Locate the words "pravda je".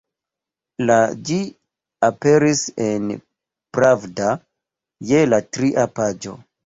3.79-5.21